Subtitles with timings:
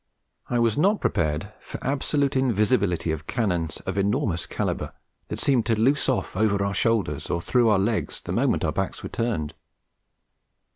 [0.49, 2.87] I was not prepared for absolutely invisible
[3.27, 4.95] cannon of enormous calibre
[5.27, 8.73] that seemed to loose off over our shoulders or through our legs the moment our
[8.73, 9.53] backs were turned.